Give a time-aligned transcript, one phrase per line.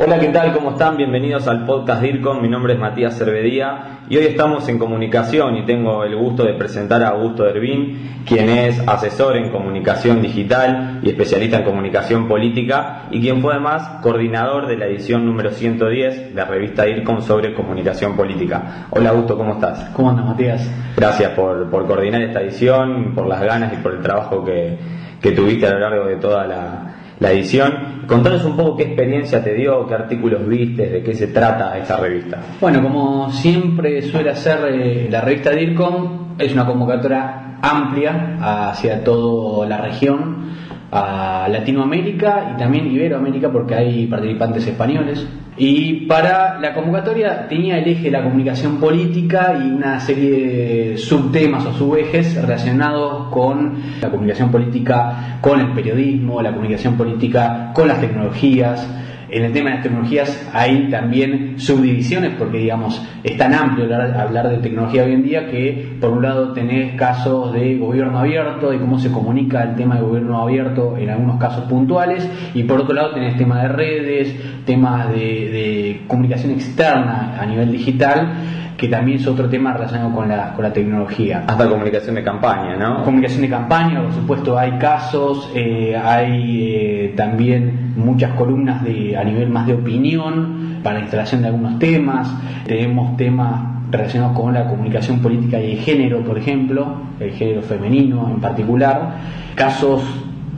[0.00, 0.52] Hola, ¿qué tal?
[0.52, 0.96] ¿Cómo están?
[0.96, 2.40] Bienvenidos al podcast DIRCOM.
[2.40, 6.54] Mi nombre es Matías Cervedía y hoy estamos en comunicación y tengo el gusto de
[6.54, 13.06] presentar a Augusto Dervín, quien es asesor en comunicación digital y especialista en comunicación política
[13.10, 17.52] y quien fue además coordinador de la edición número 110 de la revista DIRCOM sobre
[17.52, 18.86] comunicación política.
[18.90, 19.90] Hola, Augusto, ¿cómo estás?
[19.94, 20.70] ¿Cómo andas, Matías?
[20.96, 24.78] Gracias por, por coordinar esta edición, por las ganas y por el trabajo que,
[25.20, 28.04] que tuviste a lo largo de toda la la edición.
[28.06, 31.96] Contanos un poco qué experiencia te dio, qué artículos viste, de qué se trata esta
[31.98, 32.40] revista.
[32.60, 39.66] Bueno, como siempre suele hacer eh, la revista DIRCOM, es una convocatoria amplia hacia toda
[39.66, 45.26] la región a Latinoamérica y también Iberoamérica porque hay participantes españoles.
[45.56, 51.66] Y para la convocatoria tenía el eje la comunicación política y una serie de subtemas
[51.66, 58.00] o subejes relacionados con la comunicación política, con el periodismo, la comunicación política, con las
[58.00, 58.86] tecnologías
[59.30, 64.48] en el tema de las tecnologías hay también subdivisiones, porque digamos, es tan amplio hablar,
[64.48, 68.78] de tecnología hoy en día que por un lado tenés casos de gobierno abierto y
[68.78, 72.94] cómo se comunica el tema de gobierno abierto en algunos casos puntuales, y por otro
[72.94, 78.32] lado tenés temas de redes, temas de, de comunicación externa a nivel digital
[78.78, 81.42] que también es otro tema relacionado con la, con la tecnología.
[81.48, 83.02] Hasta comunicación de campaña, ¿no?
[83.02, 89.24] Comunicación de campaña, por supuesto, hay casos, eh, hay eh, también muchas columnas de, a
[89.24, 92.32] nivel más de opinión para la instalación de algunos temas,
[92.66, 98.30] tenemos temas relacionados con la comunicación política y el género, por ejemplo, el género femenino
[98.32, 99.16] en particular,
[99.56, 100.02] casos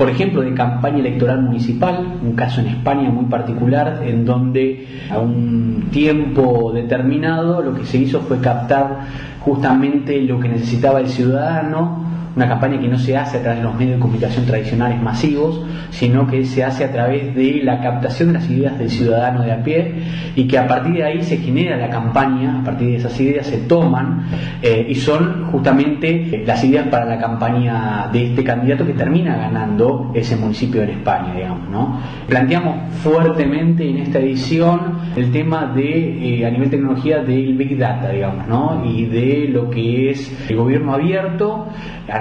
[0.01, 5.19] por ejemplo, de campaña electoral municipal, un caso en España muy particular, en donde a
[5.19, 9.01] un tiempo determinado lo que se hizo fue captar
[9.41, 13.65] justamente lo que necesitaba el ciudadano una campaña que no se hace a través de
[13.65, 18.29] los medios de comunicación tradicionales masivos, sino que se hace a través de la captación
[18.29, 19.95] de las ideas del ciudadano de a pie
[20.37, 23.47] y que a partir de ahí se genera la campaña, a partir de esas ideas
[23.47, 24.27] se toman
[24.63, 30.13] eh, y son justamente las ideas para la campaña de este candidato que termina ganando
[30.15, 32.01] ese municipio en España, digamos, ¿no?
[32.29, 38.11] Planteamos fuertemente en esta edición el tema de, eh, a nivel tecnología, del Big Data,
[38.11, 38.85] digamos, ¿no?
[38.85, 41.69] Y de lo que es el gobierno abierto,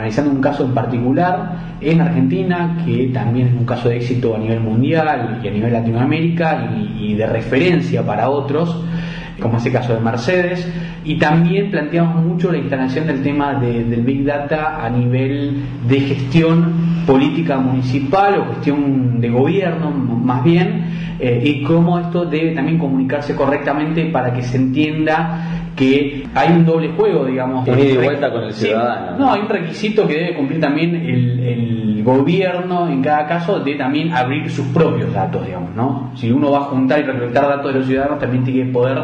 [0.09, 4.39] analizando un caso en particular en Argentina, que también es un caso de éxito a
[4.39, 8.83] nivel mundial y a nivel Latinoamérica y, de referencia para otros,
[9.39, 10.67] como ese caso de Mercedes,
[11.03, 17.03] y también planteamos mucho la instalación del tema del Big Data a nivel de gestión
[17.05, 20.85] política municipal o cuestión de gobierno más bien,
[21.19, 26.65] eh, y cómo esto debe también comunicarse correctamente para que se entienda que hay un
[26.65, 27.67] doble juego, digamos.
[27.67, 29.17] Ida y vuelta con el ciudadano.
[29.17, 34.11] no, hay un requisito que debe cumplir también el, gobierno en cada caso de también
[34.13, 36.11] abrir sus propios datos, digamos, ¿no?
[36.15, 38.97] Si uno va a juntar y recolectar datos de los ciudadanos, también tiene que poder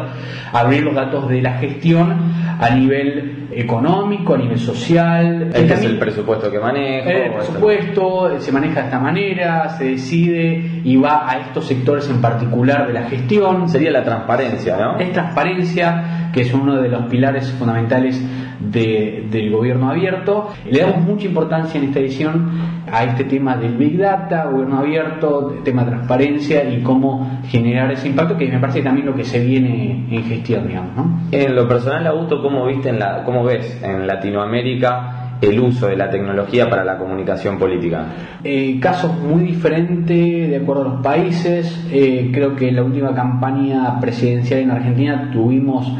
[0.50, 5.50] abrir los datos de la gestión a nivel económico, a nivel social.
[5.54, 7.10] Este es el presupuesto que maneja.
[7.10, 12.20] El presupuesto se maneja de esta manera, se decide y va a estos sectores en
[12.20, 13.68] particular de la gestión.
[13.68, 14.98] Sería la transparencia, ¿no?
[14.98, 18.22] Es transparencia que es uno de los pilares fundamentales
[18.60, 20.50] del gobierno abierto.
[20.70, 22.50] Le damos mucha importancia en esta edición
[22.90, 28.08] a este tema del Big Data, gobierno abierto, tema de transparencia y cómo generar ese
[28.08, 30.96] impacto, que me parece también lo que se viene en gestión, digamos.
[30.96, 31.20] ¿no?
[31.32, 35.96] En lo personal, Augusto, ¿cómo, viste en la, cómo ves en Latinoamérica el uso de
[35.96, 38.06] la tecnología para la comunicación política?
[38.44, 41.86] Eh, casos muy diferentes de acuerdo a los países.
[41.90, 45.92] Eh, creo que en la última campaña presidencial en Argentina tuvimos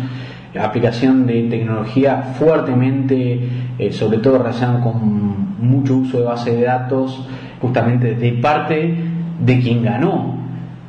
[0.58, 3.48] aplicación de tecnología fuertemente,
[3.78, 7.26] eh, sobre todo relacionado con mucho uso de base de datos,
[7.60, 8.94] justamente de parte
[9.40, 10.36] de quien ganó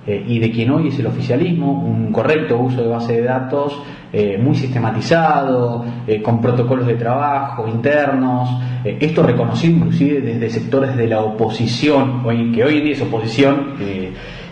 [0.06, 3.82] eh, y de quien hoy es el oficialismo, un correcto uso de base de datos
[4.14, 5.86] eh, muy sistematizado,
[6.24, 8.50] con protocolos de trabajo internos,
[8.86, 13.74] esto reconocido inclusive desde sectores de la oposición, que hoy en día es oposición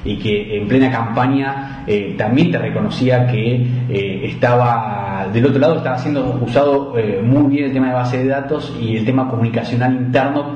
[0.03, 1.85] y que en plena campaña
[2.17, 7.73] también te reconocía que estaba del otro lado estaba siendo usado eh, muy bien el
[7.73, 10.53] tema de base de datos y el tema comunicacional interno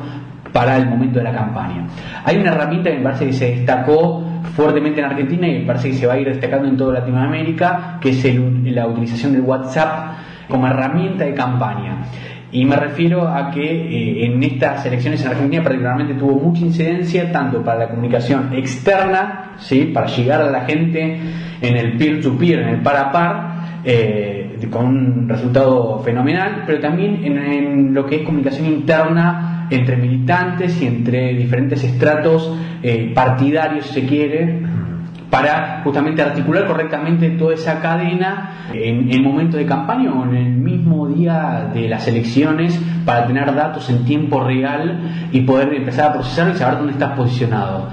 [0.51, 1.85] para el momento de la campaña.
[2.23, 4.23] Hay una herramienta que me parece que se destacó
[4.55, 8.09] fuertemente en Argentina y parece que se va a ir destacando en toda Latinoamérica, que
[8.09, 8.35] es
[8.73, 10.17] la utilización del WhatsApp
[10.47, 12.03] como herramienta de campaña.
[12.51, 17.31] Y me refiero a que eh, en estas elecciones en Argentina particularmente tuvo mucha incidencia
[17.31, 19.91] tanto para la comunicación externa, ¿sí?
[19.93, 21.19] para llegar a la gente
[21.61, 23.49] en el peer-to-peer, en el par a par,
[23.83, 30.81] eh, con un resultado fenomenal, pero también en, lo que es comunicación interna entre militantes
[30.81, 34.61] y entre diferentes estratos eh, partidarios, si se quiere,
[35.29, 40.53] para justamente articular correctamente toda esa cadena en el momento de campaña o en el
[40.53, 46.13] mismo día de las elecciones para tener datos en tiempo real y poder empezar a
[46.13, 47.89] procesar y saber dónde estás posicionado.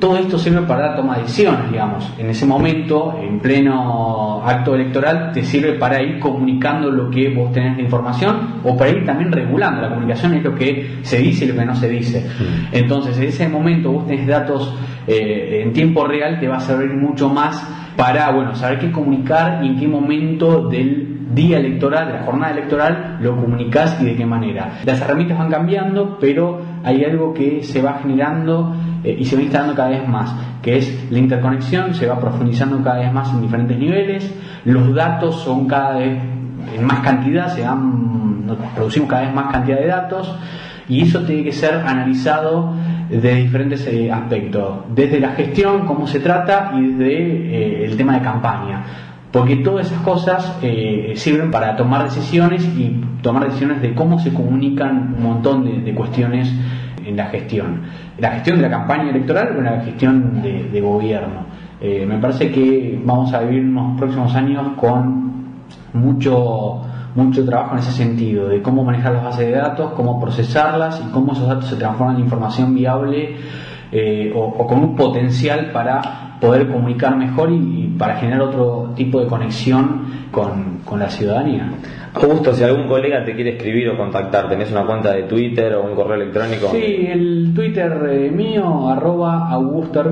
[0.00, 2.10] Todo esto sirve para la toma de decisiones, digamos.
[2.18, 7.52] En ese momento, en pleno acto electoral, te sirve para ir comunicando lo que vos
[7.52, 9.82] tenés de información o para ir también regulando.
[9.82, 12.20] La comunicación es lo que se dice y lo que no se dice.
[12.20, 12.74] Mm.
[12.74, 14.74] Entonces, en ese momento vos tenés datos
[15.06, 17.62] eh, en tiempo real, te va a servir mucho más
[17.94, 22.52] para, bueno, saber qué comunicar y en qué momento del día electoral, de la jornada
[22.52, 24.80] electoral, lo comunicas y de qué manera.
[24.84, 29.42] Las herramientas van cambiando, pero hay algo que se va generando eh, y se va
[29.42, 33.42] instalando cada vez más, que es la interconexión, se va profundizando cada vez más en
[33.42, 36.18] diferentes niveles, los datos son cada vez
[36.76, 38.44] en más cantidad, se van,
[38.74, 40.36] producimos cada vez más cantidad de datos
[40.88, 42.74] y eso tiene que ser analizado
[43.08, 48.14] de diferentes eh, aspectos, desde la gestión, cómo se trata y desde eh, el tema
[48.14, 48.84] de campaña
[49.32, 50.58] porque todas esas cosas
[51.14, 56.52] sirven para tomar decisiones y tomar decisiones de cómo se comunican un montón de, cuestiones
[57.10, 57.82] en la gestión.
[58.18, 61.46] La gestión de la campaña electoral o la gestión de, gobierno.
[61.80, 65.30] Eh, me parece que vamos a vivir unos próximos años con
[65.92, 66.82] mucho
[67.14, 71.10] mucho trabajo en ese sentido, de cómo manejar las bases de datos, cómo procesarlas y
[71.10, 73.36] cómo esos datos se transforman en información viable
[73.90, 79.26] eh, o, con un potencial para poder comunicar mejor y, para generar otro tipo de
[79.26, 81.70] conexión con, la ciudadanía.
[82.14, 85.84] Augusto, si algún colega te quiere escribir o contactar, ¿tenés una cuenta de Twitter o
[85.84, 86.70] un correo electrónico?
[86.72, 90.02] Sí, el Twitter eh, mío, arroba Augusto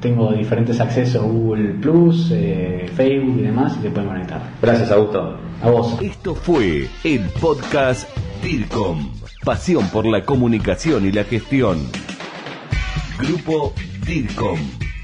[0.00, 4.40] Tengo diferentes accesos, Google Plus, eh, Facebook y demás, y te pueden conectar.
[4.60, 5.36] Gracias, Augusto.
[5.62, 5.96] A vos.
[6.02, 8.08] Esto fue el podcast
[8.42, 9.12] DIRCOM.
[9.44, 11.78] Pasión por la comunicación y la gestión.
[13.18, 13.72] Grupo
[14.06, 14.85] DIRCOM.